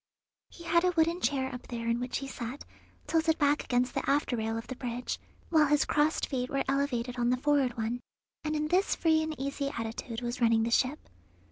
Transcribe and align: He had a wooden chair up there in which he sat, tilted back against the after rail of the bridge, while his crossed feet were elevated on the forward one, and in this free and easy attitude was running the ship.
He 0.49 0.63
had 0.63 0.83
a 0.83 0.93
wooden 0.97 1.21
chair 1.21 1.53
up 1.53 1.67
there 1.67 1.85
in 1.87 1.99
which 1.99 2.17
he 2.17 2.27
sat, 2.27 2.65
tilted 3.05 3.37
back 3.37 3.63
against 3.63 3.93
the 3.93 4.09
after 4.09 4.35
rail 4.35 4.57
of 4.57 4.65
the 4.65 4.75
bridge, 4.75 5.19
while 5.49 5.67
his 5.67 5.85
crossed 5.85 6.25
feet 6.25 6.49
were 6.49 6.63
elevated 6.67 7.19
on 7.19 7.29
the 7.29 7.37
forward 7.37 7.77
one, 7.77 7.99
and 8.43 8.55
in 8.55 8.69
this 8.69 8.95
free 8.95 9.21
and 9.21 9.39
easy 9.39 9.69
attitude 9.69 10.21
was 10.21 10.41
running 10.41 10.63
the 10.63 10.71
ship. 10.71 11.07